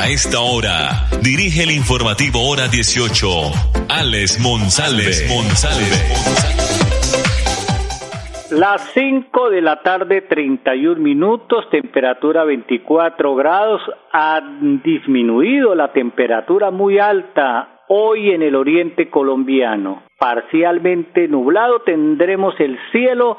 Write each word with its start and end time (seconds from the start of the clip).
A 0.00 0.08
esta 0.08 0.40
hora, 0.40 1.10
dirige 1.20 1.62
el 1.62 1.70
informativo 1.72 2.48
Hora 2.48 2.68
18, 2.68 3.28
Alex 3.90 4.40
Monsalve. 4.40 5.12
Las 8.50 8.80
5 8.94 9.50
de 9.50 9.60
la 9.60 9.82
tarde, 9.82 10.22
31 10.22 10.98
minutos, 11.02 11.68
temperatura 11.68 12.44
24 12.44 13.34
grados. 13.34 13.82
Ha 14.10 14.40
disminuido 14.82 15.74
la 15.74 15.92
temperatura 15.92 16.70
muy 16.70 16.98
alta 16.98 17.82
hoy 17.88 18.30
en 18.30 18.40
el 18.40 18.54
oriente 18.54 19.10
colombiano. 19.10 20.04
Parcialmente 20.18 21.28
nublado 21.28 21.82
tendremos 21.82 22.54
el 22.58 22.78
cielo 22.90 23.36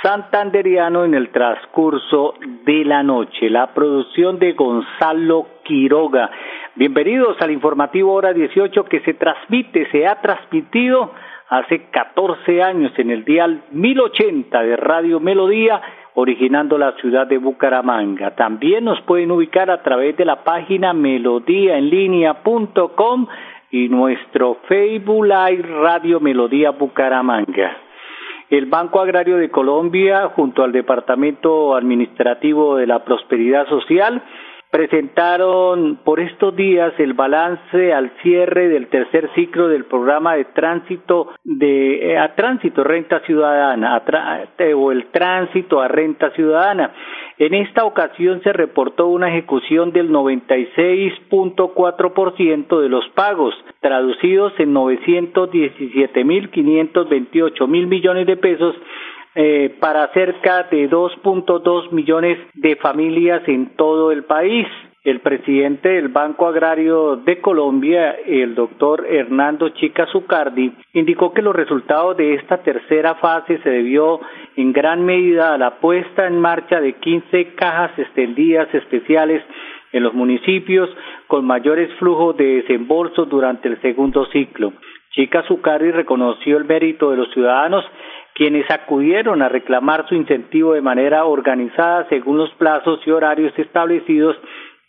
santanderiano 0.00 1.04
en 1.04 1.14
el 1.14 1.30
transcurso 1.30 2.34
de 2.64 2.84
la 2.84 3.02
noche. 3.02 3.50
La 3.50 3.74
producción 3.74 4.38
de 4.38 4.52
Gonzalo 4.52 5.48
Quiroga. 5.64 6.30
Bienvenidos 6.74 7.36
al 7.40 7.50
informativo 7.50 8.14
hora 8.14 8.32
18 8.32 8.84
que 8.84 9.00
se 9.00 9.14
transmite, 9.14 9.90
se 9.90 10.06
ha 10.06 10.20
transmitido 10.20 11.10
hace 11.48 11.86
14 11.90 12.62
años 12.62 12.92
en 12.96 13.10
el 13.10 13.24
dial 13.24 13.64
1080 13.72 14.62
de 14.62 14.76
Radio 14.76 15.18
Melodía, 15.20 15.82
originando 16.14 16.78
la 16.78 16.92
ciudad 16.92 17.26
de 17.26 17.36
Bucaramanga. 17.36 18.34
También 18.34 18.84
nos 18.84 19.02
pueden 19.02 19.30
ubicar 19.30 19.70
a 19.70 19.82
través 19.82 20.16
de 20.16 20.24
la 20.24 20.44
página 20.44 20.94
melodíaenlínea.com 20.94 23.26
y 23.70 23.88
nuestro 23.88 24.56
Facebook 24.66 25.26
Live 25.26 25.62
Radio 25.82 26.20
Melodía 26.20 26.70
Bucaramanga. 26.70 27.76
El 28.52 28.66
Banco 28.66 29.00
Agrario 29.00 29.38
de 29.38 29.48
Colombia, 29.48 30.28
junto 30.36 30.62
al 30.62 30.72
Departamento 30.72 31.74
Administrativo 31.74 32.76
de 32.76 32.86
la 32.86 33.02
Prosperidad 33.02 33.66
Social, 33.66 34.22
presentaron 34.72 36.00
por 36.02 36.18
estos 36.18 36.56
días 36.56 36.92
el 36.96 37.12
balance 37.12 37.92
al 37.92 38.10
cierre 38.22 38.70
del 38.70 38.88
tercer 38.88 39.28
ciclo 39.34 39.68
del 39.68 39.84
programa 39.84 40.34
de 40.34 40.46
tránsito 40.46 41.28
de 41.44 42.12
eh, 42.12 42.18
a 42.18 42.34
tránsito 42.34 42.82
renta 42.82 43.20
ciudadana 43.20 44.02
eh, 44.56 44.72
o 44.72 44.90
el 44.90 45.10
tránsito 45.10 45.82
a 45.82 45.88
renta 45.88 46.30
ciudadana. 46.30 46.90
En 47.36 47.52
esta 47.52 47.84
ocasión 47.84 48.40
se 48.42 48.54
reportó 48.54 49.08
una 49.08 49.28
ejecución 49.28 49.92
del 49.92 50.10
96.4% 50.10 52.80
de 52.80 52.88
los 52.88 53.06
pagos, 53.10 53.54
traducidos 53.80 54.54
en 54.58 54.74
917.528 54.74 57.68
mil 57.68 57.88
millones 57.88 58.26
de 58.26 58.38
pesos 58.38 58.74
eh, 59.34 59.74
para 59.80 60.12
cerca 60.12 60.64
de 60.64 60.90
2.2 60.90 61.90
millones 61.90 62.38
de 62.54 62.76
familias 62.76 63.42
en 63.46 63.76
todo 63.76 64.12
el 64.12 64.24
país. 64.24 64.66
El 65.04 65.20
presidente 65.20 65.88
del 65.88 66.08
Banco 66.08 66.46
Agrario 66.46 67.16
de 67.16 67.40
Colombia, 67.40 68.14
el 68.24 68.54
doctor 68.54 69.04
Hernando 69.08 69.70
Chica 69.70 70.06
Zucardi, 70.12 70.72
indicó 70.92 71.32
que 71.32 71.42
los 71.42 71.56
resultados 71.56 72.16
de 72.16 72.34
esta 72.34 72.58
tercera 72.58 73.16
fase 73.16 73.58
se 73.64 73.70
debió 73.70 74.20
en 74.54 74.72
gran 74.72 75.04
medida 75.04 75.54
a 75.54 75.58
la 75.58 75.80
puesta 75.80 76.26
en 76.26 76.38
marcha 76.38 76.80
de 76.80 76.92
15 76.92 77.54
cajas 77.54 77.98
extendidas 77.98 78.72
especiales 78.72 79.42
en 79.92 80.02
los 80.02 80.14
municipios 80.14 80.88
con 81.26 81.44
mayores 81.44 81.92
flujos 81.98 82.36
de 82.36 82.62
desembolso 82.62 83.24
durante 83.24 83.68
el 83.68 83.80
segundo 83.80 84.26
ciclo. 84.26 84.72
Chica 85.10 85.42
Zucardi 85.48 85.90
reconoció 85.90 86.56
el 86.56 86.64
mérito 86.64 87.10
de 87.10 87.16
los 87.18 87.30
ciudadanos 87.32 87.84
quienes 88.34 88.70
acudieron 88.70 89.42
a 89.42 89.48
reclamar 89.48 90.08
su 90.08 90.14
incentivo 90.14 90.74
de 90.74 90.80
manera 90.80 91.24
organizada 91.24 92.06
según 92.08 92.38
los 92.38 92.50
plazos 92.54 93.00
y 93.06 93.10
horarios 93.10 93.52
establecidos 93.58 94.36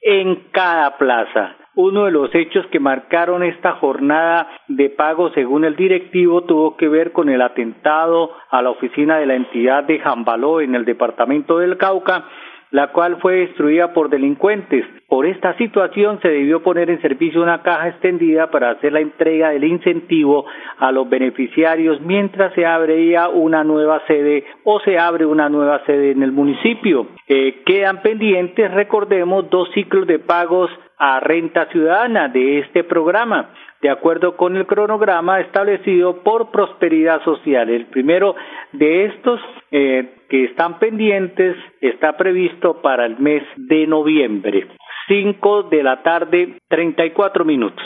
en 0.02 0.36
cada 0.52 0.98
plaza. 0.98 1.56
Uno 1.76 2.06
de 2.06 2.12
los 2.12 2.34
hechos 2.36 2.66
que 2.68 2.80
marcaron 2.80 3.42
esta 3.42 3.74
jornada 3.74 4.48
de 4.68 4.90
pago 4.90 5.32
según 5.32 5.66
el 5.66 5.76
directivo 5.76 6.44
tuvo 6.44 6.78
que 6.78 6.88
ver 6.88 7.12
con 7.12 7.30
el 7.30 7.42
atentado 7.42 8.32
a 8.52 8.62
la 8.62 8.70
oficina 8.70 9.18
de 9.18 9.26
la 9.26 9.36
entidad 9.36 9.84
de 9.84 10.00
Jambaló 10.00 10.62
en 10.62 10.76
el 10.76 10.86
departamento 10.86 11.58
del 11.58 11.78
Cauca 11.78 12.26
la 12.74 12.88
cual 12.88 13.18
fue 13.22 13.36
destruida 13.36 13.94
por 13.94 14.10
delincuentes. 14.10 14.84
Por 15.14 15.28
esta 15.28 15.56
situación 15.58 16.20
se 16.24 16.28
debió 16.28 16.64
poner 16.64 16.90
en 16.90 17.00
servicio 17.00 17.44
una 17.44 17.62
caja 17.62 17.90
extendida 17.90 18.50
para 18.50 18.72
hacer 18.72 18.94
la 18.94 19.00
entrega 19.00 19.52
del 19.52 19.64
incentivo 19.64 20.48
a 20.80 20.92
los 20.92 21.08
beneficiarios 21.08 22.02
mientras 22.02 22.52
se 22.56 22.66
abría 22.66 23.30
una 23.30 23.64
nueva 23.64 24.02
sede 24.08 24.44
o 24.64 24.80
se 24.80 24.98
abre 24.98 25.28
una 25.28 25.50
nueva 25.50 25.86
sede 25.86 26.14
en 26.14 26.24
el 26.24 26.32
municipio. 26.32 27.10
Eh, 27.28 27.62
quedan 27.64 28.02
pendientes, 28.02 28.72
recordemos, 28.72 29.52
dos 29.52 29.70
ciclos 29.76 30.08
de 30.08 30.18
pagos 30.18 30.72
a 30.98 31.20
renta 31.20 31.68
ciudadana 31.68 32.30
de 32.30 32.62
este 32.62 32.84
programa 32.84 33.52
de 33.84 33.90
acuerdo 33.90 34.38
con 34.38 34.56
el 34.56 34.66
cronograma 34.66 35.42
establecido 35.42 36.24
por 36.24 36.52
Prosperidad 36.52 37.22
Social. 37.24 37.70
El 37.70 37.88
primero 37.88 38.34
de 38.72 39.06
estos 39.06 39.42
eh, 39.72 40.22
que 40.30 40.46
están 40.46 40.80
pendientes 40.80 41.58
está 41.82 42.16
previsto 42.16 42.82
para 42.82 43.06
el 43.06 43.20
mes 43.20 43.44
de 43.58 43.86
noviembre. 43.86 44.68
Cinco 45.08 45.64
de 45.64 45.84
la 45.84 46.02
tarde, 46.02 46.60
treinta 46.68 47.06
y 47.06 47.12
cuatro 47.12 47.46
minutos. 47.46 47.84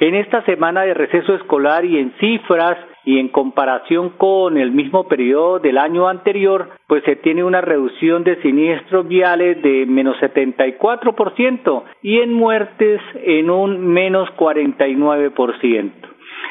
En 0.00 0.14
esta 0.14 0.44
semana 0.44 0.82
de 0.82 0.94
receso 0.94 1.34
escolar 1.34 1.84
y 1.84 1.98
en 1.98 2.12
cifras 2.20 2.78
y 3.04 3.18
en 3.18 3.28
comparación 3.28 4.10
con 4.10 4.56
el 4.56 4.70
mismo 4.70 5.08
periodo 5.08 5.58
del 5.58 5.78
año 5.78 6.08
anterior, 6.08 6.70
pues 6.86 7.02
se 7.04 7.16
tiene 7.16 7.42
una 7.42 7.60
reducción 7.60 8.22
de 8.22 8.40
siniestros 8.42 9.08
viales 9.08 9.60
de 9.62 9.86
menos 9.86 10.16
74% 10.18 11.82
y 12.02 12.18
en 12.18 12.32
muertes 12.32 13.00
en 13.24 13.50
un 13.50 13.88
menos 13.88 14.28
49%. 14.36 15.92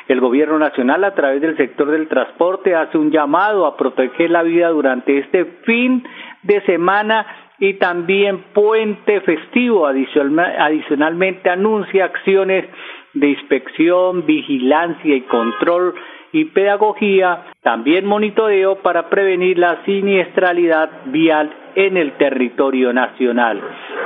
El 0.07 0.22
Gobierno 0.22 0.57
Nacional, 0.57 1.03
a 1.03 1.13
través 1.16 1.41
del 1.41 1.57
sector 1.57 1.91
del 1.91 2.07
transporte, 2.07 2.75
hace 2.75 2.97
un 2.97 3.12
llamado 3.12 3.66
a 3.66 3.75
proteger 3.75 4.31
la 4.31 4.44
vida 4.44 4.69
durante 4.69 5.18
este 5.19 5.45
fin 5.66 6.03
de 6.44 6.62
semana 6.62 7.25
y 7.59 7.75
también 7.75 8.44
puente 8.53 9.22
festivo. 9.22 9.88
Adicionalmente, 9.88 11.50
anuncia 11.50 12.06
acciones 12.06 12.66
de 13.13 13.29
inspección, 13.29 14.25
vigilancia 14.25 15.16
y 15.16 15.22
control 15.22 15.95
y 16.31 16.45
pedagogía, 16.45 17.45
también 17.62 18.06
monitoreo 18.06 18.75
para 18.81 19.09
prevenir 19.09 19.57
la 19.57 19.84
siniestralidad 19.85 20.90
vial 21.06 21.51
en 21.75 21.97
el 21.97 22.13
territorio 22.13 22.91
nacional. 22.94 23.62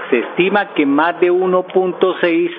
Se 0.10 0.20
estima 0.20 0.74
que 0.74 0.86
más 0.86 1.20
de 1.20 1.32
1.6 1.32 2.52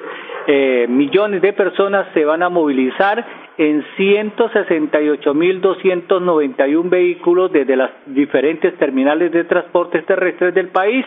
eh, 0.46 0.86
millones 0.88 1.40
de 1.42 1.52
personas 1.52 2.08
se 2.12 2.24
van 2.24 2.42
a 2.42 2.48
movilizar 2.48 3.24
en 3.58 3.84
168.291 3.96 6.88
vehículos 6.88 7.52
desde 7.52 7.76
las 7.76 7.90
diferentes 8.06 8.74
terminales 8.78 9.30
de 9.32 9.44
transportes 9.44 10.06
terrestres 10.06 10.54
del 10.54 10.68
país, 10.68 11.04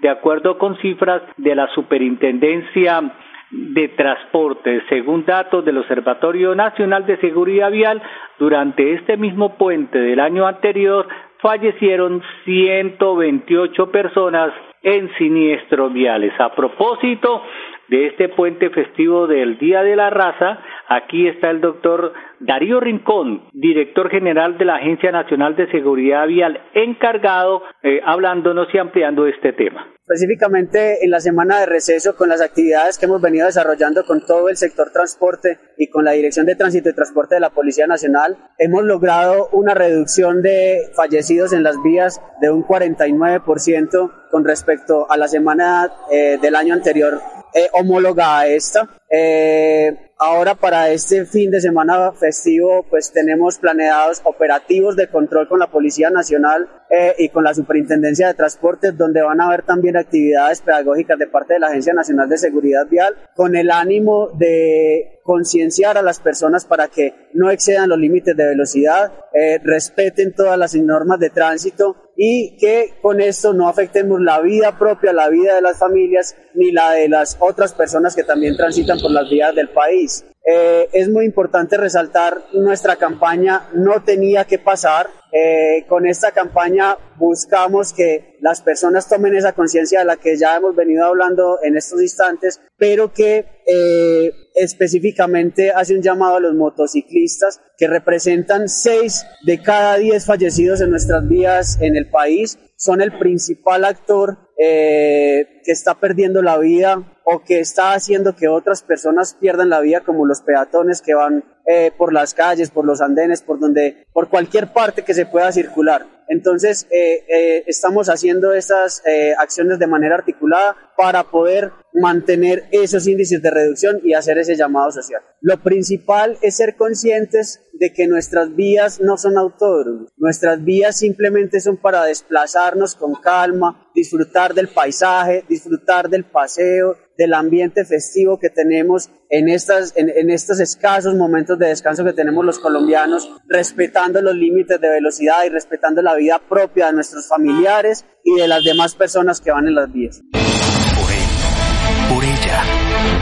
de 0.00 0.08
acuerdo 0.08 0.58
con 0.58 0.76
cifras 0.78 1.22
de 1.36 1.54
la 1.54 1.68
Superintendencia 1.68 3.12
de 3.50 3.88
transporte. 3.88 4.82
Según 4.88 5.24
datos 5.24 5.64
del 5.64 5.78
Observatorio 5.78 6.54
Nacional 6.54 7.06
de 7.06 7.16
Seguridad 7.18 7.70
Vial, 7.70 8.02
durante 8.38 8.94
este 8.94 9.16
mismo 9.16 9.56
puente 9.56 9.98
del 9.98 10.20
año 10.20 10.46
anterior 10.46 11.06
fallecieron 11.40 12.22
128 12.44 13.90
personas 13.90 14.52
en 14.82 15.12
siniestros 15.16 15.92
viales. 15.92 16.32
A 16.38 16.54
propósito 16.54 17.42
de 17.88 18.06
este 18.06 18.28
puente 18.28 18.70
festivo 18.70 19.26
del 19.26 19.58
Día 19.58 19.82
de 19.82 19.96
la 19.96 20.10
Raza, 20.10 20.58
aquí 20.88 21.28
está 21.28 21.50
el 21.50 21.60
doctor 21.60 22.12
Darío 22.40 22.80
Rincón, 22.80 23.48
director 23.52 24.10
general 24.10 24.58
de 24.58 24.64
la 24.64 24.76
Agencia 24.76 25.12
Nacional 25.12 25.56
de 25.56 25.70
Seguridad 25.70 26.26
Vial, 26.26 26.60
encargado, 26.74 27.62
eh, 27.82 28.00
hablándonos 28.04 28.68
y 28.72 28.78
ampliando 28.78 29.26
este 29.26 29.52
tema. 29.52 29.88
Específicamente 30.06 31.02
en 31.02 31.10
la 31.10 31.20
semana 31.20 31.60
de 31.60 31.66
receso 31.66 32.14
con 32.14 32.28
las 32.28 32.42
actividades 32.42 32.98
que 32.98 33.06
hemos 33.06 33.22
venido 33.22 33.46
desarrollando 33.46 34.04
con 34.04 34.20
todo 34.26 34.50
el 34.50 34.56
sector 34.58 34.90
transporte 34.92 35.58
y 35.78 35.88
con 35.88 36.04
la 36.04 36.12
Dirección 36.12 36.44
de 36.44 36.56
Tránsito 36.56 36.90
y 36.90 36.94
Transporte 36.94 37.36
de 37.36 37.40
la 37.40 37.50
Policía 37.50 37.86
Nacional, 37.86 38.36
hemos 38.58 38.84
logrado 38.84 39.48
una 39.52 39.72
reducción 39.72 40.42
de 40.42 40.90
fallecidos 40.94 41.54
en 41.54 41.62
las 41.62 41.82
vías 41.82 42.20
de 42.42 42.50
un 42.50 42.64
49% 42.64 44.12
con 44.30 44.44
respecto 44.44 45.10
a 45.10 45.16
la 45.16 45.28
semana 45.28 45.90
eh, 46.12 46.38
del 46.42 46.56
año 46.56 46.74
anterior 46.74 47.14
eh, 47.54 47.68
homóloga 47.72 48.38
a 48.38 48.46
esta. 48.48 48.88
Eh, 49.08 49.96
ahora 50.18 50.54
para 50.54 50.90
este 50.90 51.24
fin 51.24 51.50
de 51.50 51.60
semana 51.60 52.12
festivo 52.12 52.84
pues 52.88 53.12
tenemos 53.12 53.58
planeados 53.58 54.20
operativos 54.24 54.96
de 54.96 55.08
control 55.08 55.48
con 55.48 55.58
la 55.58 55.70
Policía 55.70 56.10
Nacional 56.10 56.68
eh, 56.90 57.14
y 57.18 57.28
con 57.28 57.44
la 57.44 57.54
Superintendencia 57.54 58.28
de 58.28 58.34
Transportes 58.34 58.96
donde 58.96 59.22
van 59.22 59.40
a 59.40 59.46
haber 59.46 59.62
también 59.62 59.96
actividades 59.96 60.62
pedagógicas 60.62 61.18
de 61.18 61.26
parte 61.26 61.54
de 61.54 61.60
la 61.60 61.68
Agencia 61.68 61.92
Nacional 61.92 62.28
de 62.28 62.38
Seguridad 62.38 62.86
Vial 62.88 63.14
con 63.36 63.54
el 63.54 63.70
ánimo 63.70 64.30
de 64.36 65.20
concienciar 65.22 65.96
a 65.96 66.02
las 66.02 66.20
personas 66.20 66.64
para 66.64 66.88
que 66.88 67.14
no 67.32 67.50
excedan 67.50 67.88
los 67.88 67.98
límites 67.98 68.36
de 68.36 68.46
velocidad, 68.46 69.12
eh, 69.32 69.58
respeten 69.62 70.34
todas 70.34 70.58
las 70.58 70.74
normas 70.74 71.18
de 71.18 71.30
tránsito 71.30 72.03
y 72.16 72.56
que 72.58 72.94
con 73.02 73.20
esto 73.20 73.52
no 73.52 73.68
afectemos 73.68 74.20
la 74.20 74.40
vida 74.40 74.78
propia, 74.78 75.12
la 75.12 75.28
vida 75.28 75.54
de 75.54 75.62
las 75.62 75.78
familias 75.78 76.36
ni 76.54 76.72
la 76.72 76.92
de 76.92 77.08
las 77.08 77.36
otras 77.40 77.74
personas 77.74 78.14
que 78.14 78.24
también 78.24 78.56
transitan 78.56 79.00
por 79.00 79.10
las 79.10 79.28
vías 79.28 79.54
del 79.54 79.68
país. 79.70 80.24
Eh, 80.46 80.90
es 80.92 81.08
muy 81.08 81.24
importante 81.24 81.78
resaltar 81.78 82.44
nuestra 82.52 82.96
campaña 82.96 83.66
No 83.72 84.02
tenía 84.02 84.44
que 84.44 84.58
pasar. 84.58 85.08
Eh, 85.32 85.84
con 85.88 86.06
esta 86.06 86.30
campaña 86.30 86.96
buscamos 87.16 87.92
que 87.92 88.36
las 88.40 88.60
personas 88.60 89.08
tomen 89.08 89.34
esa 89.34 89.52
conciencia 89.52 90.00
de 90.00 90.04
la 90.04 90.16
que 90.16 90.36
ya 90.36 90.56
hemos 90.56 90.76
venido 90.76 91.06
hablando 91.06 91.58
en 91.62 91.76
estos 91.76 92.00
instantes, 92.00 92.60
pero 92.76 93.12
que 93.12 93.62
eh, 93.66 94.32
específicamente 94.54 95.72
hace 95.72 95.96
un 95.96 96.02
llamado 96.02 96.36
a 96.36 96.40
los 96.40 96.54
motociclistas 96.54 97.60
que 97.76 97.88
representan 97.88 98.68
6 98.68 99.26
de 99.44 99.60
cada 99.60 99.96
10 99.96 100.24
fallecidos 100.24 100.80
en 100.82 100.90
nuestras 100.90 101.26
vías 101.26 101.78
en 101.80 101.96
el 101.96 102.10
país, 102.10 102.58
son 102.76 103.00
el 103.00 103.18
principal 103.18 103.84
actor 103.84 104.43
eh, 104.56 105.60
que 105.64 105.72
está 105.72 105.94
perdiendo 105.98 106.40
la 106.40 106.58
vida 106.58 107.20
o 107.24 107.42
que 107.42 107.58
está 107.58 107.94
haciendo 107.94 108.36
que 108.36 108.48
otras 108.48 108.82
personas 108.82 109.34
pierdan 109.40 109.68
la 109.68 109.80
vida 109.80 110.02
como 110.02 110.26
los 110.26 110.42
peatones 110.42 111.02
que 111.02 111.14
van 111.14 111.44
eh, 111.66 111.90
por 111.96 112.12
las 112.12 112.34
calles, 112.34 112.70
por 112.70 112.84
los 112.84 113.00
andenes, 113.00 113.42
por 113.42 113.58
donde, 113.58 114.06
por 114.12 114.28
cualquier 114.28 114.72
parte 114.72 115.02
que 115.02 115.14
se 115.14 115.26
pueda 115.26 115.50
circular. 115.50 116.06
Entonces, 116.28 116.86
eh, 116.90 117.64
estamos 117.66 118.08
haciendo 118.08 118.54
estas 118.54 119.02
acciones 119.38 119.78
de 119.78 119.86
manera 119.86 120.14
articulada 120.14 120.76
para 120.96 121.24
poder 121.24 121.72
mantener 121.92 122.64
esos 122.70 123.06
índices 123.06 123.42
de 123.42 123.50
reducción 123.50 124.00
y 124.04 124.14
hacer 124.14 124.38
ese 124.38 124.56
llamado 124.56 124.90
social. 124.90 125.22
Lo 125.40 125.62
principal 125.62 126.38
es 126.42 126.56
ser 126.56 126.76
conscientes 126.76 127.63
de 127.74 127.92
que 127.92 128.06
nuestras 128.06 128.54
vías 128.54 129.00
no 129.00 129.16
son 129.16 129.36
autódromos, 129.36 130.12
nuestras 130.16 130.62
vías 130.64 130.96
simplemente 130.96 131.60
son 131.60 131.76
para 131.76 132.04
desplazarnos 132.04 132.94
con 132.94 133.14
calma, 133.14 133.90
disfrutar 133.94 134.54
del 134.54 134.68
paisaje, 134.68 135.44
disfrutar 135.48 136.08
del 136.08 136.24
paseo, 136.24 136.96
del 137.16 137.34
ambiente 137.34 137.84
festivo 137.84 138.38
que 138.38 138.50
tenemos 138.50 139.10
en, 139.30 139.48
estas, 139.48 139.92
en, 139.96 140.10
en, 140.10 140.30
estos 140.30 140.60
escasos 140.60 141.14
momentos 141.14 141.58
de 141.58 141.68
descanso 141.68 142.04
que 142.04 142.12
tenemos 142.12 142.44
los 142.44 142.58
colombianos, 142.58 143.30
respetando 143.48 144.20
los 144.20 144.34
límites 144.34 144.80
de 144.80 144.88
velocidad 144.88 145.44
y 145.46 145.48
respetando 145.48 146.02
la 146.02 146.14
vida 146.14 146.40
propia 146.48 146.86
de 146.86 146.94
nuestros 146.94 147.28
familiares 147.28 148.04
y 148.24 148.34
de 148.40 148.48
las 148.48 148.64
demás 148.64 148.94
personas 148.94 149.40
que 149.40 149.50
van 149.50 149.68
en 149.68 149.74
las 149.74 149.92
vías. 149.92 150.22
Por 150.32 151.10
él, 151.12 152.14
por 152.14 152.24
ella, 152.24 152.62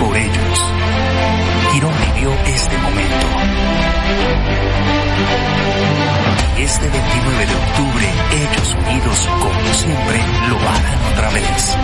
por 0.00 0.16
ellos. 0.16 0.58
Girón 1.72 1.94
vivió 2.14 2.30
este 2.46 2.76
momento. 2.78 3.31
Este 6.62 6.88
29 6.88 7.46
de 7.46 7.54
octubre, 7.54 8.10
ellos 8.30 8.76
unidos 8.86 9.28
como 9.40 9.74
siempre 9.74 10.22
lo 10.48 10.58
harán 10.60 10.98
otra 11.12 11.28
vez. 11.30 11.76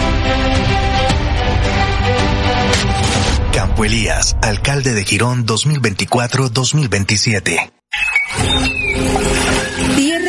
Campo 3.52 3.84
Elías, 3.84 4.36
alcalde 4.40 4.94
de 4.94 5.04
Girón 5.04 5.44
2024-2027. 5.46 7.70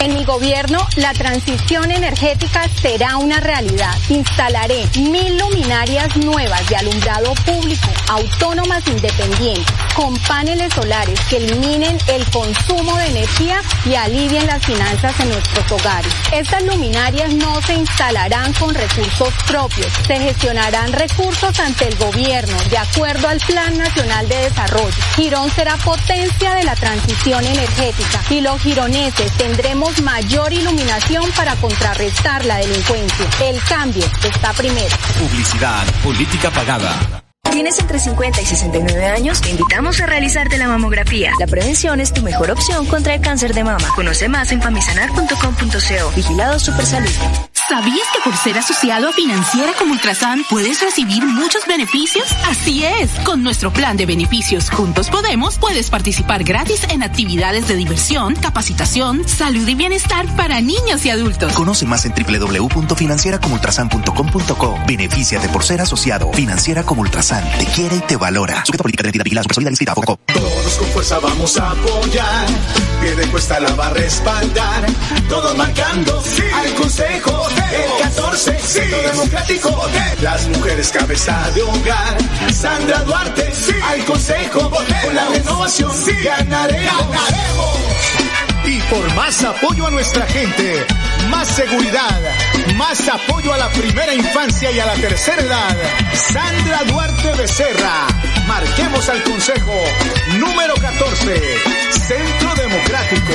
En 0.00 0.14
mi 0.14 0.24
gobierno, 0.24 0.78
la 0.94 1.12
transición 1.12 1.90
energética 1.90 2.62
será 2.80 3.16
una 3.16 3.40
realidad. 3.40 3.92
Instalaré 4.08 4.86
mil 4.96 5.36
luminarias 5.36 6.16
nuevas 6.18 6.68
de 6.68 6.76
alumbrado 6.76 7.34
público, 7.44 7.88
autónomas 8.06 8.86
independientes, 8.86 9.66
con 9.96 10.16
paneles 10.18 10.72
solares 10.72 11.18
que 11.28 11.38
eliminen 11.38 11.98
el 12.06 12.24
consumo 12.30 12.96
de 12.96 13.06
energía 13.08 13.60
y 13.86 13.96
alivien 13.96 14.46
las 14.46 14.64
finanzas 14.64 15.18
en 15.18 15.30
nuestros 15.30 15.72
hogares. 15.72 16.12
Estas 16.32 16.62
luminarias 16.62 17.34
no 17.34 17.60
se 17.62 17.74
instalarán 17.74 18.52
con 18.52 18.72
recursos 18.76 19.34
propios, 19.48 19.92
se 20.06 20.20
gestionarán 20.20 20.92
recursos 20.92 21.58
ante 21.58 21.88
el 21.88 21.96
gobierno 21.96 22.56
de 22.70 22.78
acuerdo 22.78 23.26
al 23.26 23.40
Plan 23.40 23.76
Nacional 23.76 24.28
de 24.28 24.42
Desarrollo. 24.42 24.94
Girón 25.16 25.50
será 25.50 25.76
potencia 25.78 26.54
de 26.54 26.62
la 26.62 26.76
transición 26.76 27.44
energética 27.44 28.22
y 28.30 28.40
los 28.42 28.60
gironeses 28.62 29.32
tendremos 29.32 29.87
mayor 30.02 30.52
iluminación 30.52 31.30
para 31.36 31.56
contrarrestar 31.56 32.44
la 32.44 32.58
delincuencia. 32.58 33.26
El 33.42 33.60
cambio 33.62 34.04
está 34.24 34.52
primero. 34.52 34.94
Publicidad, 35.18 35.84
política 36.02 36.50
pagada. 36.50 37.22
¿Tienes 37.50 37.78
entre 37.78 37.98
50 37.98 38.40
y 38.40 38.44
69 38.44 39.06
años? 39.06 39.40
Te 39.40 39.50
invitamos 39.50 40.00
a 40.00 40.06
realizarte 40.06 40.58
la 40.58 40.68
mamografía. 40.68 41.32
La 41.40 41.46
prevención 41.46 41.98
es 41.98 42.12
tu 42.12 42.22
mejor 42.22 42.50
opción 42.50 42.86
contra 42.86 43.14
el 43.14 43.20
cáncer 43.20 43.54
de 43.54 43.64
mama. 43.64 43.88
Conoce 43.96 44.28
más 44.28 44.52
en 44.52 44.62
famisanar.com.co. 44.62 46.12
Vigilado 46.14 46.58
Supersalud. 46.60 47.10
¿Sabías 47.68 48.08
que 48.14 48.20
por 48.24 48.34
ser 48.34 48.56
asociado 48.56 49.10
a 49.10 49.12
Financiera 49.12 49.74
como 49.78 49.92
Ultrasan 49.92 50.42
puedes 50.48 50.80
recibir 50.80 51.22
muchos 51.26 51.66
beneficios? 51.66 52.26
Así 52.48 52.82
es, 52.82 53.10
con 53.26 53.42
nuestro 53.42 53.70
plan 53.70 53.98
de 53.98 54.06
beneficios 54.06 54.70
Juntos 54.70 55.10
Podemos 55.10 55.58
puedes 55.58 55.90
participar 55.90 56.44
gratis 56.44 56.84
en 56.88 57.02
actividades 57.02 57.68
de 57.68 57.76
diversión, 57.76 58.36
capacitación, 58.36 59.28
salud 59.28 59.68
y 59.68 59.74
bienestar 59.74 60.34
para 60.34 60.62
niños 60.62 61.04
y 61.04 61.10
adultos. 61.10 61.52
Conoce 61.52 61.84
más 61.84 62.06
en 62.06 62.14
www.financieracomultrasan.com.co. 62.14 64.78
Benefíciate 64.86 65.50
por 65.50 65.62
ser 65.62 65.82
asociado. 65.82 66.32
Financiera 66.32 66.84
como 66.84 67.02
Ultrasan 67.02 67.44
te 67.58 67.66
quiere 67.66 67.96
y 67.96 68.00
te 68.00 68.16
valora. 68.16 68.64
Sujeta 68.64 68.82
política 68.82 69.02
de 69.02 69.10
identidad 69.10 69.44
Foco. 69.94 70.18
Todos 70.26 70.78
con 70.78 70.88
fuerza 70.88 71.18
vamos 71.18 71.58
a 71.58 71.72
apoyar. 71.72 72.46
Pierde 73.02 73.26
cuesta 73.26 73.60
la 73.60 73.74
va 73.74 73.88
a 73.88 73.90
respaldar. 73.90 74.86
Todos 75.28 75.54
marcando 75.56 76.22
sí. 76.22 76.44
al 76.54 76.72
consejo. 76.74 77.57
El 77.72 78.02
14, 78.02 78.58
sí. 78.60 78.80
democrático. 78.80 79.88
Las 80.20 80.48
mujeres 80.48 80.90
cabeza 80.90 81.50
de 81.54 81.62
hogar. 81.62 82.18
Sandra 82.52 83.00
Duarte, 83.00 83.52
sí. 83.54 83.74
al 83.82 84.04
consejo. 84.04 84.70
Con 84.70 85.14
la 85.14 85.28
renovación 85.28 85.92
sí. 85.94 86.12
ganaremos. 86.22 87.10
ganaremos. 87.10 87.78
Y 88.64 88.80
por 88.82 89.14
más 89.14 89.42
apoyo 89.44 89.86
a 89.86 89.90
nuestra 89.90 90.26
gente, 90.26 90.84
más 91.30 91.48
seguridad, 91.48 92.20
más 92.76 93.08
apoyo 93.08 93.52
a 93.54 93.58
la 93.58 93.68
primera 93.70 94.14
infancia 94.14 94.70
y 94.70 94.78
a 94.78 94.86
la 94.86 94.94
tercera 94.94 95.40
edad. 95.40 95.76
Sandra 96.12 96.84
Duarte 96.86 97.32
Becerra. 97.32 98.06
Marquemos 98.46 99.08
al 99.08 99.22
Consejo 99.22 99.74
número 100.38 100.74
14, 100.74 101.40
Centro 101.90 102.54
Democrático. 102.56 103.34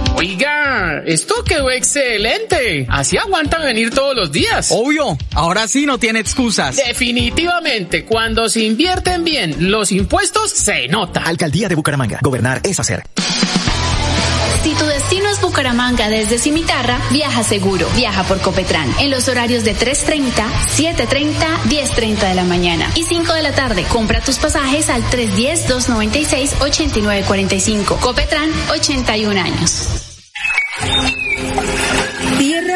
Oiga, 0.21 1.01
esto 1.07 1.43
quedó 1.43 1.71
excelente. 1.71 2.85
Así 2.91 3.17
aguantan 3.17 3.63
venir 3.63 3.89
todos 3.89 4.15
los 4.15 4.31
días. 4.31 4.67
Obvio, 4.69 5.17
ahora 5.33 5.67
sí 5.67 5.87
no 5.87 5.97
tiene 5.97 6.19
excusas. 6.19 6.75
Definitivamente, 6.75 8.05
cuando 8.05 8.47
se 8.47 8.61
invierten 8.61 9.23
bien 9.23 9.71
los 9.71 9.91
impuestos, 9.91 10.51
se 10.51 10.87
nota. 10.89 11.23
Alcaldía 11.23 11.67
de 11.69 11.73
Bucaramanga. 11.73 12.19
Gobernar 12.21 12.61
es 12.63 12.79
hacer. 12.79 13.03
Si 14.63 14.75
tu 14.75 14.85
destino 14.85 15.27
es 15.27 15.41
Bucaramanga 15.41 16.07
desde 16.07 16.37
Cimitarra, 16.37 16.99
viaja 17.09 17.43
seguro. 17.43 17.89
Viaja 17.95 18.23
por 18.25 18.39
Copetran 18.41 18.93
en 18.99 19.09
los 19.09 19.27
horarios 19.27 19.63
de 19.63 19.75
3.30, 19.75 20.33
7.30, 20.77 21.33
10.30 21.67 22.29
de 22.29 22.35
la 22.35 22.43
mañana 22.43 22.91
y 22.93 23.05
5 23.05 23.33
de 23.33 23.41
la 23.41 23.55
tarde. 23.55 23.85
Compra 23.85 24.21
tus 24.21 24.37
pasajes 24.37 24.87
al 24.91 25.01
310-296-8945. 25.05 27.99
Copetran, 27.99 28.51
81 28.69 29.41
años. 29.41 30.10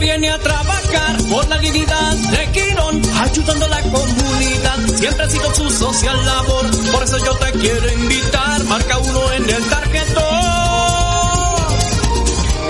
Viene 0.00 0.30
a 0.30 0.38
trabajar 0.38 1.16
por 1.30 1.46
la 1.48 1.58
dignidad 1.58 2.12
de 2.14 2.52
Quirón, 2.52 3.02
ayudando 3.20 3.64
a 3.66 3.68
la 3.68 3.82
comunidad. 3.82 4.78
Siempre 4.96 5.24
ha 5.24 5.30
sido 5.30 5.54
su 5.54 5.70
social 5.70 6.26
labor, 6.26 6.70
por 6.90 7.02
eso 7.02 7.18
yo 7.18 7.36
te 7.36 7.52
quiero 7.52 7.92
invitar. 7.92 8.64
Marca 8.64 8.98
uno 8.98 9.32
en 9.32 9.50
el 9.50 9.64
tarjetón. 9.68 10.24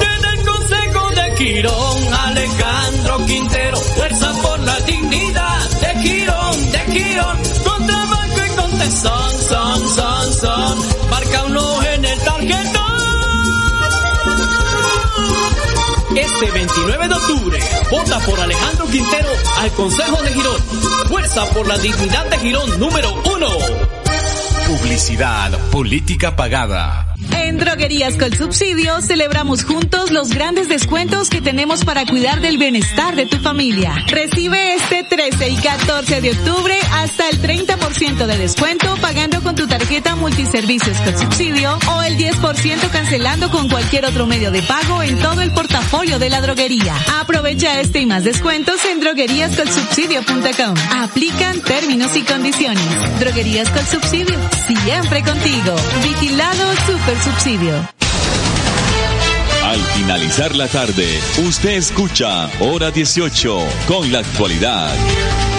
Desde 0.00 0.28
el 0.34 0.46
Consejo 0.46 1.10
de 1.10 1.34
Quirón, 1.34 2.14
Alejandro 2.26 3.26
Quintero, 3.26 3.76
fuerza 3.78 4.32
por 4.42 4.60
la 4.60 4.80
dignidad 4.80 5.70
de 5.70 6.02
Quirón, 6.02 6.72
de 6.72 6.84
Quirón. 6.92 7.38
Con 7.64 7.86
trabajo 7.86 8.38
y 8.44 8.56
con 8.56 8.78
tesón, 8.78 9.32
son, 9.48 9.88
son, 9.96 10.34
son. 10.34 10.78
Marca 11.10 11.44
uno 11.44 11.79
Este 16.42 16.52
29 16.52 17.08
de 17.08 17.14
octubre, 17.14 17.58
vota 17.90 18.18
por 18.20 18.40
Alejandro 18.40 18.86
Quintero 18.86 19.28
al 19.58 19.70
Consejo 19.72 20.22
de 20.22 20.32
Girón. 20.32 20.62
Fuerza 21.06 21.44
por 21.50 21.68
la 21.68 21.76
dignidad 21.76 22.30
de 22.30 22.38
Girón 22.38 22.80
número 22.80 23.12
uno. 23.26 23.48
Publicidad, 24.66 25.58
política 25.70 26.34
pagada. 26.36 27.14
En 27.36 27.58
Droguerías 27.58 28.16
con 28.16 28.34
Subsidio 28.34 29.02
celebramos 29.02 29.64
juntos 29.64 30.10
los 30.10 30.30
grandes 30.30 30.68
descuentos 30.68 31.28
que 31.28 31.40
tenemos 31.40 31.84
para 31.84 32.06
cuidar 32.06 32.40
del 32.40 32.56
bienestar 32.56 33.16
de 33.16 33.26
tu 33.26 33.38
familia. 33.38 33.94
Recibe 34.06 34.74
este 34.74 35.02
13 35.02 35.48
y 35.50 35.56
14 35.56 36.20
de 36.22 36.30
octubre 36.30 36.74
hasta 36.92 37.28
el 37.90 37.96
30% 37.96 38.26
de 38.26 38.38
descuento 38.38 38.96
pagando 39.00 39.40
con 39.42 39.54
tu 39.54 39.66
tarjeta 39.66 40.14
multiservicios 40.16 40.96
con 40.98 41.18
subsidio 41.18 41.78
o 41.88 42.02
el 42.02 42.16
10% 42.16 42.90
cancelando 42.90 43.50
con 43.50 43.68
cualquier 43.68 44.04
otro 44.04 44.26
medio 44.26 44.50
de 44.50 44.62
pago 44.62 45.02
en 45.02 45.18
todo 45.18 45.40
el 45.40 45.50
portafolio 45.52 46.18
de 46.18 46.30
la 46.30 46.40
droguería. 46.40 46.94
Aprovecha 47.20 47.80
este 47.80 48.00
y 48.00 48.06
más 48.06 48.24
descuentos 48.24 48.84
en 48.84 49.00
drogueríascolsubsidio.com. 49.00 50.74
Aplican 51.02 51.60
términos 51.62 52.16
y 52.16 52.22
condiciones. 52.22 53.20
Droguerías 53.20 53.68
con 53.70 53.84
Subsidio, 53.86 54.38
siempre 54.66 55.22
contigo. 55.22 55.74
Vigilado 56.02 56.72
Super 56.86 57.20
Subsidio. 57.20 57.74
Al 59.64 59.80
finalizar 59.94 60.54
la 60.54 60.68
tarde, 60.68 61.20
usted 61.46 61.70
escucha 61.70 62.50
Hora 62.60 62.90
18 62.90 63.66
con 63.86 64.10
la 64.10 64.20
actualidad. 64.20 65.49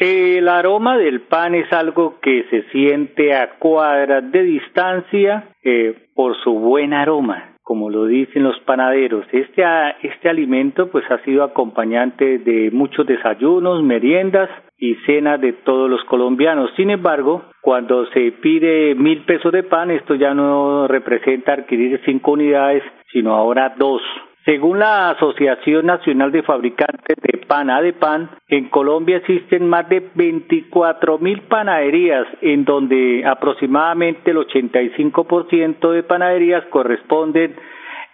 El 0.00 0.48
aroma 0.48 0.96
del 0.96 1.20
pan 1.20 1.54
es 1.54 1.70
algo 1.74 2.20
que 2.22 2.44
se 2.44 2.62
siente 2.70 3.34
a 3.34 3.58
cuadras 3.58 4.32
de 4.32 4.42
distancia 4.44 5.50
eh, 5.62 5.94
por 6.14 6.38
su 6.42 6.54
buen 6.54 6.94
aroma, 6.94 7.56
como 7.62 7.90
lo 7.90 8.06
dicen 8.06 8.44
los 8.44 8.58
panaderos. 8.60 9.26
Este, 9.30 9.62
este 10.00 10.30
alimento 10.30 10.90
pues 10.90 11.04
ha 11.10 11.22
sido 11.22 11.44
acompañante 11.44 12.38
de 12.38 12.70
muchos 12.70 13.06
desayunos, 13.06 13.82
meriendas 13.82 14.48
y 14.78 14.94
cenas 15.04 15.38
de 15.38 15.52
todos 15.52 15.90
los 15.90 16.02
colombianos. 16.04 16.70
Sin 16.76 16.88
embargo, 16.88 17.42
cuando 17.60 18.06
se 18.06 18.32
pide 18.32 18.94
mil 18.94 19.26
pesos 19.26 19.52
de 19.52 19.64
pan, 19.64 19.90
esto 19.90 20.14
ya 20.14 20.32
no 20.32 20.88
representa 20.88 21.52
adquirir 21.52 22.00
cinco 22.06 22.32
unidades, 22.32 22.82
sino 23.12 23.34
ahora 23.34 23.74
dos. 23.76 24.00
Según 24.44 24.78
la 24.78 25.10
Asociación 25.10 25.84
Nacional 25.84 26.32
de 26.32 26.42
Fabricantes 26.42 27.16
de 27.22 27.38
Pan, 27.46 27.68
ADEPAN, 27.68 28.30
en 28.48 28.70
Colombia 28.70 29.18
existen 29.18 29.68
más 29.68 29.86
de 29.90 30.08
24 30.14 31.18
mil 31.18 31.42
panaderías, 31.42 32.26
en 32.40 32.64
donde 32.64 33.22
aproximadamente 33.26 34.30
el 34.30 34.38
85% 34.38 35.90
de 35.90 36.02
panaderías 36.04 36.64
corresponden 36.70 37.54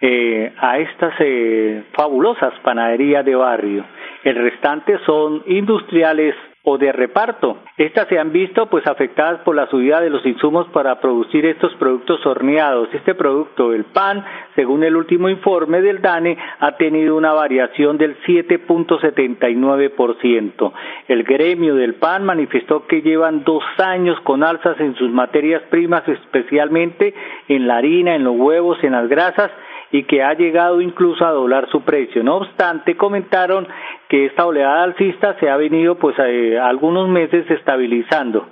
eh, 0.01 0.53
a 0.57 0.79
estas 0.79 1.13
eh, 1.19 1.83
fabulosas 1.93 2.53
panaderías 2.61 3.23
de 3.23 3.35
barrio. 3.35 3.85
El 4.23 4.35
restante 4.35 4.99
son 5.05 5.43
industriales 5.47 6.35
o 6.69 6.77
de 6.77 6.91
reparto. 6.91 7.59
Estas 7.77 8.09
se 8.09 8.19
han 8.19 8.33
visto 8.33 8.65
pues 8.65 8.85
afectadas 8.87 9.39
por 9.45 9.55
la 9.55 9.67
subida 9.67 10.01
de 10.01 10.09
los 10.09 10.25
insumos 10.25 10.67
para 10.73 10.99
producir 10.99 11.45
estos 11.45 11.73
productos 11.75 12.25
horneados. 12.25 12.89
Este 12.93 13.15
producto, 13.15 13.73
el 13.73 13.85
pan, 13.85 14.25
según 14.53 14.83
el 14.83 14.97
último 14.97 15.29
informe 15.29 15.79
del 15.79 16.01
DANE, 16.01 16.37
ha 16.59 16.75
tenido 16.75 17.15
una 17.15 17.31
variación 17.31 17.97
del 17.97 18.17
7.79%. 18.23 20.73
El 21.07 21.23
gremio 21.23 21.75
del 21.75 21.95
pan 21.95 22.25
manifestó 22.25 22.85
que 22.85 23.01
llevan 23.01 23.45
dos 23.45 23.63
años 23.77 24.19
con 24.25 24.43
alzas 24.43 24.77
en 24.81 24.93
sus 24.95 25.09
materias 25.09 25.61
primas, 25.69 26.05
especialmente 26.05 27.13
en 27.47 27.65
la 27.65 27.77
harina, 27.77 28.13
en 28.13 28.25
los 28.25 28.35
huevos, 28.35 28.77
en 28.83 28.91
las 28.91 29.07
grasas, 29.07 29.51
y 29.91 30.03
que 30.03 30.23
ha 30.23 30.33
llegado 30.33 30.81
incluso 30.81 31.25
a 31.25 31.31
doblar 31.31 31.69
su 31.69 31.81
precio. 31.81 32.23
No 32.23 32.37
obstante, 32.37 32.95
comentaron 32.95 33.67
que 34.09 34.25
esta 34.25 34.45
oleada 34.45 34.83
alcista 34.83 35.35
se 35.39 35.49
ha 35.49 35.57
venido 35.57 35.95
pues 35.95 36.15
eh, 36.19 36.59
algunos 36.59 37.07
meses 37.09 37.49
estabilizando. 37.49 38.47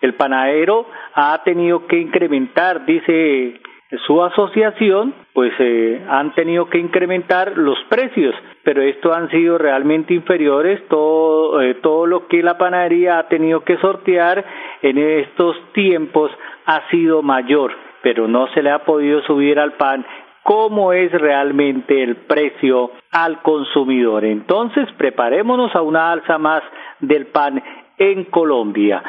El 0.00 0.14
panadero 0.14 0.86
ha 1.14 1.42
tenido 1.44 1.86
que 1.86 1.98
incrementar, 1.98 2.84
dice 2.84 3.60
su 4.06 4.22
asociación, 4.22 5.14
pues 5.32 5.52
eh, 5.58 6.04
han 6.08 6.34
tenido 6.34 6.68
que 6.68 6.78
incrementar 6.78 7.56
los 7.56 7.78
precios, 7.88 8.34
pero 8.64 8.82
esto 8.82 9.14
han 9.14 9.30
sido 9.30 9.58
realmente 9.58 10.12
inferiores, 10.12 10.80
todo, 10.88 11.62
eh, 11.62 11.74
todo 11.74 12.06
lo 12.06 12.26
que 12.26 12.42
la 12.42 12.58
panadería 12.58 13.18
ha 13.18 13.28
tenido 13.28 13.60
que 13.60 13.76
sortear 13.78 14.44
en 14.82 14.98
estos 14.98 15.56
tiempos 15.72 16.32
ha 16.66 16.88
sido 16.90 17.22
mayor, 17.22 17.72
pero 18.02 18.26
no 18.26 18.48
se 18.48 18.62
le 18.62 18.70
ha 18.70 18.80
podido 18.80 19.22
subir 19.22 19.60
al 19.60 19.74
pan 19.74 20.04
cómo 20.46 20.92
es 20.92 21.10
realmente 21.10 22.04
el 22.04 22.14
precio 22.14 22.92
al 23.10 23.42
consumidor. 23.42 24.24
Entonces, 24.24 24.86
preparémonos 24.96 25.74
a 25.74 25.82
una 25.82 26.12
alza 26.12 26.38
más 26.38 26.62
del 27.00 27.26
pan 27.26 27.60
en 27.98 28.24
Colombia. 28.26 29.02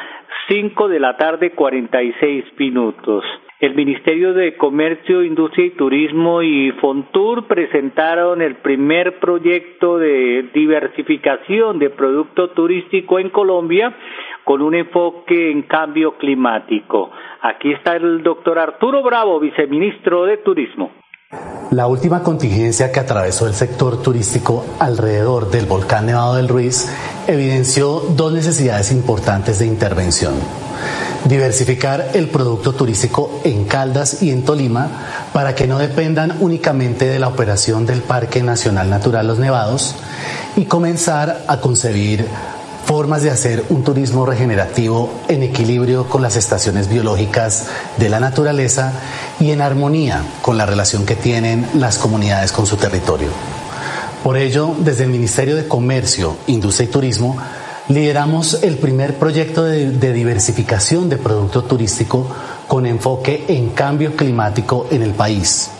5 0.48 0.88
de 0.88 0.98
la 0.98 1.16
tarde 1.16 1.52
46 1.52 2.44
minutos. 2.58 3.24
El 3.60 3.76
Ministerio 3.76 4.34
de 4.34 4.56
Comercio, 4.56 5.22
Industria 5.22 5.66
y 5.66 5.70
Turismo 5.70 6.42
y 6.42 6.72
Fontur 6.80 7.46
presentaron 7.46 8.42
el 8.42 8.56
primer 8.56 9.20
proyecto 9.20 9.96
de 9.96 10.50
diversificación 10.52 11.78
de 11.78 11.90
producto 11.90 12.50
turístico 12.50 13.20
en 13.20 13.30
Colombia 13.30 13.94
con 14.42 14.60
un 14.60 14.74
enfoque 14.74 15.52
en 15.52 15.62
cambio 15.62 16.16
climático. 16.18 17.12
Aquí 17.42 17.70
está 17.72 17.94
el 17.94 18.24
doctor 18.24 18.58
Arturo 18.58 19.04
Bravo, 19.04 19.38
viceministro 19.38 20.24
de 20.24 20.38
Turismo. 20.38 20.90
La 21.70 21.86
última 21.86 22.22
contingencia 22.22 22.90
que 22.90 23.00
atravesó 23.00 23.46
el 23.46 23.54
sector 23.54 24.00
turístico 24.00 24.64
alrededor 24.78 25.50
del 25.50 25.66
volcán 25.66 26.06
Nevado 26.06 26.36
del 26.36 26.48
Ruiz 26.48 26.86
evidenció 27.26 28.00
dos 28.16 28.32
necesidades 28.32 28.90
importantes 28.90 29.58
de 29.58 29.66
intervención. 29.66 30.32
Diversificar 31.26 32.12
el 32.14 32.30
producto 32.30 32.72
turístico 32.72 33.42
en 33.44 33.66
Caldas 33.66 34.22
y 34.22 34.30
en 34.30 34.46
Tolima 34.46 34.88
para 35.34 35.54
que 35.54 35.66
no 35.66 35.76
dependan 35.76 36.38
únicamente 36.40 37.04
de 37.04 37.18
la 37.18 37.28
operación 37.28 37.84
del 37.84 38.00
Parque 38.00 38.42
Nacional 38.42 38.88
Natural 38.88 39.26
Los 39.26 39.38
Nevados 39.38 39.94
y 40.56 40.64
comenzar 40.64 41.44
a 41.48 41.60
concebir 41.60 42.26
formas 42.88 43.22
de 43.22 43.30
hacer 43.30 43.66
un 43.68 43.84
turismo 43.84 44.24
regenerativo 44.24 45.12
en 45.28 45.42
equilibrio 45.42 46.08
con 46.08 46.22
las 46.22 46.36
estaciones 46.36 46.88
biológicas 46.88 47.66
de 47.98 48.08
la 48.08 48.18
naturaleza 48.18 48.94
y 49.38 49.50
en 49.50 49.60
armonía 49.60 50.22
con 50.40 50.56
la 50.56 50.64
relación 50.64 51.04
que 51.04 51.14
tienen 51.14 51.68
las 51.74 51.98
comunidades 51.98 52.50
con 52.50 52.64
su 52.64 52.78
territorio. 52.78 53.28
Por 54.24 54.38
ello, 54.38 54.74
desde 54.78 55.04
el 55.04 55.10
Ministerio 55.10 55.54
de 55.54 55.68
Comercio, 55.68 56.38
Industria 56.46 56.88
y 56.88 56.90
Turismo, 56.90 57.36
lideramos 57.88 58.62
el 58.62 58.78
primer 58.78 59.18
proyecto 59.18 59.64
de, 59.64 59.90
diversificación 60.14 61.10
de 61.10 61.18
producto 61.18 61.64
turístico 61.64 62.26
con 62.68 62.86
enfoque 62.86 63.44
en 63.48 63.68
cambio 63.68 64.16
climático 64.16 64.86
en 64.90 65.02
el 65.02 65.10
país 65.10 65.72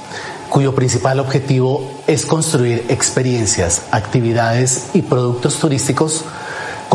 cuyo 0.51 0.75
principal 0.75 1.21
objetivo 1.21 1.91
es 2.07 2.25
construir 2.25 2.87
experiencias, 2.89 3.83
actividades 3.91 4.87
y 4.95 5.03
productos 5.03 5.59
turísticos 5.59 6.25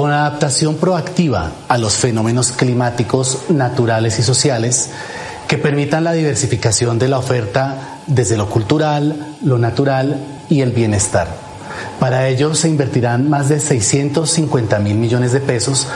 con 0.04 0.12
adaptación 0.12 0.76
proactiva 0.76 1.50
a 1.70 1.78
los 1.78 1.96
fenómenos 1.96 2.52
climáticos 2.52 3.44
naturales 3.48 4.20
y 4.20 4.22
sociales 4.22 4.90
que 5.48 5.58
permitan 5.58 6.04
la 6.04 6.12
diversificación 6.12 7.00
de 7.00 7.08
la 7.08 7.20
oferta 7.20 8.00
desde 8.06 8.36
lo 8.36 8.50
cultural, 8.50 9.38
lo 9.46 9.58
natural 9.58 10.20
y 10.50 10.60
el 10.60 10.74
bienestar. 10.74 11.30
Para 12.02 12.28
ello 12.28 12.54
se 12.54 12.68
invertirán 12.68 13.30
más 13.30 13.48
de 13.48 13.62
650 13.62 14.78
mil 14.80 14.98
millones 14.98 15.32
de 15.32 15.40
pesos 15.40 15.88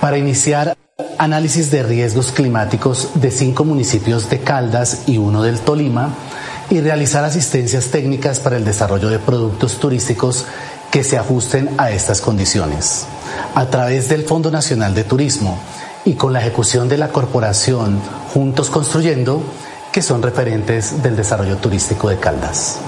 para 0.00 0.16
iniciar 0.16 0.74
análisis 1.18 1.70
de 1.70 1.82
riesgos 1.82 2.32
climáticos 2.32 3.10
de 3.16 3.30
cinco 3.30 3.66
municipios 3.66 4.30
de 4.30 4.38
Caldas 4.38 5.02
y 5.06 5.18
uno 5.18 5.42
del 5.42 5.60
Tolima 5.60 6.14
y 6.70 6.80
realizar 6.80 7.26
asistencias 7.26 7.88
técnicas 7.88 8.40
para 8.40 8.56
el 8.56 8.64
desarrollo 8.64 9.10
de 9.10 9.18
productos 9.18 9.78
turísticos 9.78 10.46
que 10.90 11.04
se 11.04 11.18
ajusten 11.18 11.68
a 11.76 11.90
estas 11.90 12.22
condiciones 12.22 13.04
a 13.54 13.70
través 13.70 14.08
del 14.08 14.22
Fondo 14.22 14.50
Nacional 14.50 14.94
de 14.94 15.04
Turismo 15.04 15.58
y 16.04 16.16
con 16.16 16.32
la 16.32 16.40
ejecución 16.40 16.88
de 16.88 16.98
la 16.98 17.08
corporación 17.08 17.98
Juntos 18.32 18.70
Construyendo, 18.70 19.42
que 19.92 20.02
son 20.02 20.22
referentes 20.22 21.02
del 21.02 21.16
desarrollo 21.16 21.56
turístico 21.56 22.08
de 22.08 22.18
Caldas. 22.18 22.86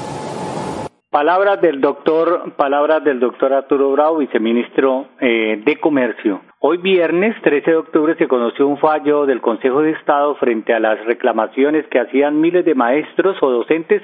Palabras 1.10 1.60
del 1.60 1.82
doctor, 1.82 2.54
palabras 2.56 3.04
del 3.04 3.20
doctor 3.20 3.52
Arturo 3.52 3.92
Bravo, 3.92 4.18
viceministro 4.18 5.08
eh, 5.20 5.62
de 5.62 5.76
Comercio. 5.76 6.40
Hoy 6.58 6.78
viernes 6.78 7.36
13 7.42 7.70
de 7.70 7.76
octubre 7.76 8.14
se 8.16 8.28
conoció 8.28 8.66
un 8.66 8.78
fallo 8.78 9.26
del 9.26 9.42
Consejo 9.42 9.82
de 9.82 9.90
Estado 9.90 10.34
frente 10.36 10.72
a 10.72 10.80
las 10.80 11.04
reclamaciones 11.04 11.86
que 11.88 12.00
hacían 12.00 12.40
miles 12.40 12.64
de 12.64 12.74
maestros 12.74 13.36
o 13.42 13.50
docentes 13.50 14.00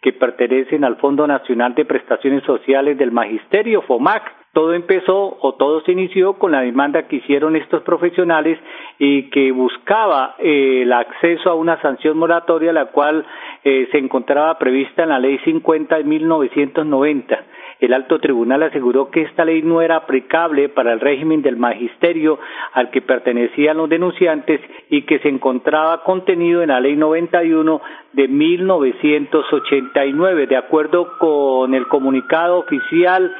que 0.00 0.12
pertenecen 0.12 0.84
al 0.84 0.96
Fondo 0.96 1.26
Nacional 1.26 1.74
de 1.74 1.84
Prestaciones 1.84 2.44
Sociales 2.44 2.96
del 2.96 3.12
Magisterio, 3.12 3.82
FOMAC, 3.82 4.22
todo 4.56 4.72
empezó 4.72 5.36
o 5.42 5.52
todo 5.56 5.82
se 5.82 5.92
inició 5.92 6.38
con 6.38 6.52
la 6.52 6.62
demanda 6.62 7.06
que 7.08 7.16
hicieron 7.16 7.56
estos 7.56 7.82
profesionales 7.82 8.58
y 8.98 9.24
que 9.24 9.52
buscaba 9.52 10.34
eh, 10.38 10.80
el 10.80 10.94
acceso 10.94 11.50
a 11.50 11.54
una 11.54 11.78
sanción 11.82 12.16
moratoria 12.16 12.72
la 12.72 12.86
cual 12.86 13.26
eh, 13.64 13.86
se 13.92 13.98
encontraba 13.98 14.56
prevista 14.56 15.02
en 15.02 15.10
la 15.10 15.18
ley 15.18 15.38
50 15.44 15.98
de 15.98 16.04
1990 16.04 17.35
el 17.80 17.92
alto 17.92 18.18
tribunal 18.18 18.62
aseguró 18.62 19.10
que 19.10 19.22
esta 19.22 19.44
ley 19.44 19.62
no 19.62 19.82
era 19.82 19.96
aplicable 19.96 20.70
para 20.70 20.92
el 20.92 21.00
régimen 21.00 21.42
del 21.42 21.56
magisterio 21.56 22.38
al 22.72 22.90
que 22.90 23.02
pertenecían 23.02 23.76
los 23.76 23.88
denunciantes 23.88 24.60
y 24.88 25.02
que 25.02 25.18
se 25.18 25.28
encontraba 25.28 26.02
contenido 26.02 26.62
en 26.62 26.68
la 26.68 26.80
ley 26.80 26.96
91 26.96 27.82
de 28.14 28.28
1989. 28.28 30.46
De 30.46 30.56
acuerdo 30.56 31.18
con 31.18 31.74
el 31.74 31.86
comunicado 31.88 32.58
oficial 32.58 33.34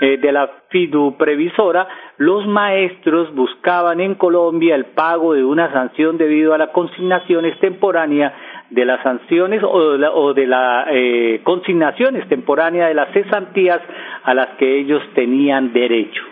eh, 0.00 0.16
de 0.16 0.32
la 0.32 0.50
FIDU 0.70 1.18
previsora, 1.18 1.86
los 2.16 2.46
maestros 2.46 3.34
buscaban 3.34 4.00
en 4.00 4.14
Colombia 4.14 4.74
el 4.74 4.86
pago 4.86 5.34
de 5.34 5.44
una 5.44 5.70
sanción 5.70 6.16
debido 6.16 6.54
a 6.54 6.58
la 6.58 6.68
consignación 6.68 7.44
extemporánea 7.44 8.32
de 8.72 8.84
las 8.84 9.02
sanciones 9.02 9.62
o 9.62 10.34
de 10.34 10.46
la, 10.46 10.86
eh, 10.90 11.40
consignaciones 11.44 12.28
temporáneas 12.28 12.88
de 12.88 12.94
las 12.94 13.12
cesantías 13.12 13.80
a 14.24 14.34
las 14.34 14.48
que 14.58 14.80
ellos 14.80 15.02
tenían 15.14 15.72
derecho. 15.72 16.22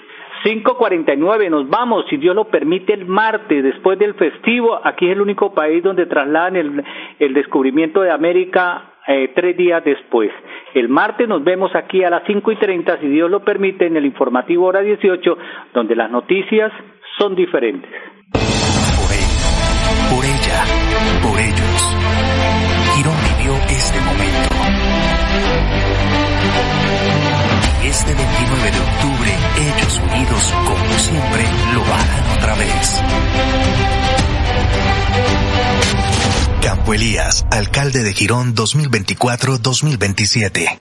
5.49, 0.45 1.51
nos 1.51 1.69
vamos, 1.69 2.07
si 2.09 2.17
Dios 2.17 2.35
lo 2.35 2.47
permite, 2.47 2.95
el 2.95 3.05
martes, 3.05 3.63
después 3.63 3.99
del 3.99 4.15
festivo. 4.15 4.81
Aquí 4.83 5.07
es 5.07 5.13
el 5.13 5.21
único 5.21 5.53
país 5.53 5.83
donde 5.83 6.07
trasladan 6.07 6.57
el, 6.57 7.35
descubrimiento 7.35 8.01
de 8.01 8.11
América 8.11 8.95
eh, 9.07 9.33
tres 9.35 9.57
días 9.57 9.85
después. 9.85 10.31
El 10.73 10.89
martes 10.89 11.29
nos 11.29 11.45
vemos 11.45 11.75
aquí 11.75 12.05
a 12.05 12.11
las 12.11 12.23
5 12.27 12.53
y 12.53 12.57
30, 12.57 12.99
si 13.01 13.09
Dios 13.09 13.31
lo 13.31 13.41
permite, 13.41 13.87
en 13.87 13.97
el 13.97 14.07
informativo 14.07 14.67
hora 14.67 14.81
18, 14.81 15.37
donde 15.75 15.95
las 15.95 16.11
noticias 16.11 16.73
son 17.19 17.35
diferentes. 17.35 17.91
Por 20.11 20.25
ella, 20.25 20.65
por 21.23 21.39
ellos. 21.39 22.00
Este 27.91 28.15
29 28.15 28.71
de 28.71 28.81
octubre, 28.81 29.37
ellos 29.59 30.01
unidos 30.13 30.55
como 30.65 30.99
siempre 30.99 31.43
lo 31.75 31.85
harán 31.85 32.39
otra 32.39 32.55
vez. 32.55 33.03
Campo 36.63 36.95
Elías, 36.95 37.45
alcalde 37.51 38.05
de 38.05 38.13
Girón 38.13 38.55
2024-2027. 38.55 40.81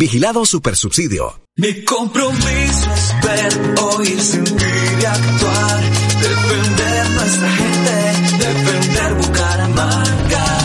Vigilado 0.00 0.46
Supersubsidio. 0.46 1.42
Mi 1.56 1.84
compromiso 1.84 2.94
es 2.94 3.14
ver, 3.22 3.74
oír, 3.82 4.18
sentir 4.18 4.98
y 4.98 5.04
actuar. 5.04 5.80
Defender 6.22 7.10
nuestra 7.10 7.50
gente, 7.50 8.38
defender 8.38 9.14
Bucaramanga. 9.16 10.06
Creer 10.40 10.59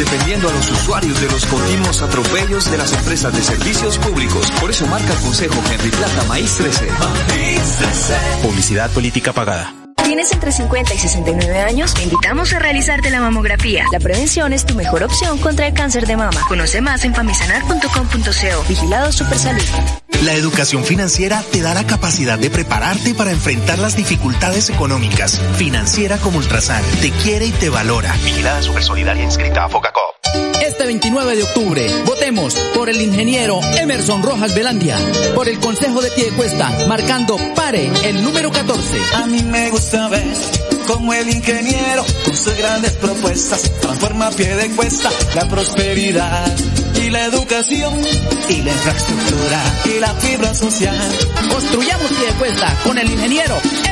defendiendo 0.00 0.48
a 0.48 0.52
los 0.52 0.70
usuarios 0.70 1.20
de 1.20 1.28
los 1.28 1.44
continuos 1.46 2.00
atropellos 2.00 2.70
de 2.70 2.78
las 2.78 2.92
empresas 2.92 3.34
de 3.34 3.42
servicios 3.42 3.98
públicos. 3.98 4.50
Por 4.60 4.70
eso 4.70 4.86
marca 4.86 5.12
el 5.12 5.18
Consejo 5.18 5.62
Henry 5.70 5.90
Plata 5.90 6.24
Maíz 6.28 6.56
13. 6.56 6.88
Publicidad 8.42 8.90
política 8.90 9.32
pagada. 9.32 9.74
¿Tienes 10.02 10.32
entre 10.32 10.50
50 10.50 10.94
y 10.94 10.98
69 10.98 11.60
años? 11.60 11.94
Te 11.94 12.02
invitamos 12.02 12.52
a 12.52 12.58
realizarte 12.58 13.10
la 13.10 13.20
mamografía. 13.20 13.84
La 13.92 14.00
prevención 14.00 14.52
es 14.52 14.64
tu 14.64 14.74
mejor 14.74 15.02
opción 15.04 15.38
contra 15.38 15.66
el 15.66 15.74
cáncer 15.74 16.06
de 16.06 16.16
mama. 16.16 16.40
Conoce 16.48 16.80
más 16.80 17.04
en 17.04 17.14
famisanar.com.co. 17.14 18.64
Vigilado 18.68 19.12
Supersalud. 19.12 19.99
La 20.24 20.34
educación 20.34 20.84
financiera 20.84 21.42
te 21.50 21.62
da 21.62 21.72
la 21.72 21.86
capacidad 21.86 22.38
de 22.38 22.50
prepararte 22.50 23.14
para 23.14 23.30
enfrentar 23.30 23.78
las 23.78 23.96
dificultades 23.96 24.68
económicas. 24.68 25.40
Financiera 25.56 26.18
como 26.18 26.38
Ultrasan 26.38 26.82
te 27.00 27.10
quiere 27.10 27.46
y 27.46 27.52
te 27.52 27.70
valora. 27.70 28.12
Vigilada 28.22 28.60
Supersolidaria 28.60 29.24
inscrita 29.24 29.64
a 29.64 29.68
Focacop. 29.70 30.20
Este 30.62 30.84
29 30.84 31.36
de 31.36 31.42
octubre, 31.42 31.90
votemos 32.04 32.54
por 32.74 32.90
el 32.90 33.00
ingeniero 33.00 33.60
Emerson 33.78 34.22
Rojas 34.22 34.54
Velandia, 34.54 34.98
por 35.34 35.48
el 35.48 35.58
Consejo 35.58 36.02
de 36.02 36.10
Piedecuesta, 36.10 36.70
marcando 36.86 37.38
pare 37.54 37.90
el 38.04 38.22
número 38.22 38.52
14. 38.52 38.98
A 39.14 39.26
mí 39.26 39.42
me 39.42 39.70
gusta 39.70 40.08
ver 40.08 40.69
cómo 40.92 41.14
el 41.14 41.28
ingeniero, 41.28 42.04
con 42.24 42.36
sus 42.36 42.56
grandes 42.56 42.92
propuestas, 42.92 43.70
transforma 43.80 44.26
a 44.26 44.30
pie 44.30 44.56
de 44.56 44.70
cuesta 44.70 45.10
la 45.34 45.48
prosperidad 45.48 46.56
y 46.96 47.10
la 47.10 47.26
educación 47.26 48.00
y 48.48 48.62
la 48.62 48.72
infraestructura 48.72 49.62
y 49.84 50.00
la 50.00 50.12
fibra 50.14 50.54
social. 50.54 51.12
Construyamos 51.48 52.10
Piedecuesta 52.12 52.76
con 52.82 52.98
el 52.98 53.10
ingeniero 53.10 53.56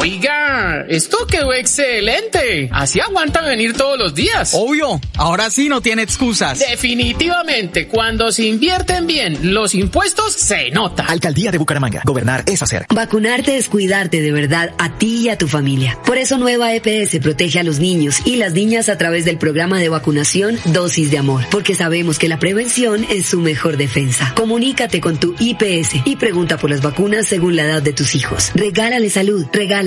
Oiga, 0.00 0.86
esto 0.88 1.26
quedó 1.26 1.52
excelente. 1.52 2.70
Así 2.72 3.00
aguantan 3.00 3.46
venir 3.46 3.72
todos 3.72 3.98
los 3.98 4.14
días. 4.14 4.52
Obvio, 4.54 5.00
ahora 5.16 5.50
sí 5.50 5.68
no 5.68 5.80
tiene 5.80 6.02
excusas. 6.02 6.60
Definitivamente, 6.60 7.88
cuando 7.88 8.30
se 8.30 8.44
invierten 8.44 9.08
bien 9.08 9.54
los 9.54 9.74
impuestos, 9.74 10.34
se 10.34 10.70
nota. 10.70 11.04
Alcaldía 11.04 11.50
de 11.50 11.58
Bucaramanga. 11.58 12.02
Gobernar 12.04 12.44
es 12.46 12.62
hacer. 12.62 12.86
Vacunarte 12.94 13.56
es 13.56 13.68
cuidarte 13.68 14.22
de 14.22 14.30
verdad 14.30 14.72
a 14.78 14.98
ti 14.98 15.22
y 15.22 15.28
a 15.30 15.38
tu 15.38 15.48
familia. 15.48 15.98
Por 16.06 16.16
eso 16.16 16.38
Nueva 16.38 16.72
EPS 16.74 17.18
protege 17.20 17.58
a 17.58 17.64
los 17.64 17.80
niños 17.80 18.24
y 18.24 18.36
las 18.36 18.52
niñas 18.52 18.88
a 18.88 18.98
través 18.98 19.24
del 19.24 19.36
programa 19.36 19.80
de 19.80 19.88
vacunación 19.88 20.58
Dosis 20.66 21.10
de 21.10 21.18
Amor, 21.18 21.44
porque 21.50 21.74
sabemos 21.74 22.20
que 22.20 22.28
la 22.28 22.38
prevención 22.38 23.04
es 23.10 23.26
su 23.26 23.40
mejor 23.40 23.76
defensa. 23.76 24.32
Comunícate 24.36 25.00
con 25.00 25.18
tu 25.18 25.34
IPS 25.40 26.02
y 26.04 26.14
pregunta 26.14 26.56
por 26.56 26.70
las 26.70 26.82
vacunas 26.82 27.26
según 27.26 27.56
la 27.56 27.64
edad 27.64 27.82
de 27.82 27.92
tus 27.92 28.14
hijos. 28.14 28.52
Regálale 28.54 29.10
salud, 29.10 29.46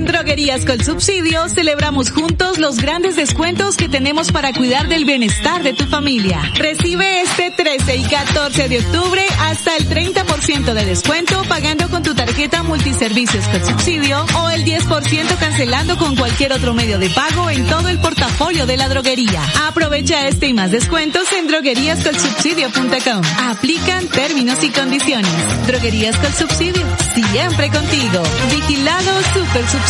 En 0.00 0.06
Droguerías 0.06 0.64
con 0.64 0.82
Subsidio 0.82 1.46
celebramos 1.50 2.10
juntos 2.10 2.56
los 2.56 2.76
grandes 2.80 3.16
descuentos 3.16 3.76
que 3.76 3.86
tenemos 3.86 4.32
para 4.32 4.54
cuidar 4.54 4.88
del 4.88 5.04
bienestar 5.04 5.62
de 5.62 5.74
tu 5.74 5.84
familia. 5.84 6.40
Recibe 6.54 7.20
este 7.20 7.50
13 7.50 7.96
y 7.96 8.04
14 8.04 8.70
de 8.70 8.78
octubre 8.78 9.22
hasta 9.40 9.76
el 9.76 9.86
30% 9.90 10.72
de 10.72 10.84
descuento 10.86 11.42
pagando 11.50 11.90
con 11.90 12.02
tu 12.02 12.14
tarjeta 12.14 12.62
multiservicios 12.62 13.46
con 13.48 13.62
subsidio 13.62 14.24
o 14.42 14.48
el 14.48 14.64
10% 14.64 15.38
cancelando 15.38 15.98
con 15.98 16.16
cualquier 16.16 16.54
otro 16.54 16.72
medio 16.72 16.98
de 16.98 17.10
pago 17.10 17.50
en 17.50 17.66
todo 17.66 17.90
el 17.90 17.98
portafolio 17.98 18.64
de 18.64 18.78
la 18.78 18.88
droguería. 18.88 19.42
Aprovecha 19.68 20.26
este 20.28 20.46
y 20.46 20.54
más 20.54 20.70
descuentos 20.70 21.30
en 21.32 21.46
drogueríascolsubsidio.com. 21.46 23.22
Aplican 23.50 24.08
términos 24.08 24.64
y 24.64 24.70
condiciones. 24.70 25.66
Droguerías 25.66 26.16
con 26.16 26.32
Subsidio, 26.32 26.86
siempre 27.14 27.68
contigo. 27.68 28.22
Vigilado 28.50 29.12
Super 29.34 29.68
Subsidio. 29.68 29.89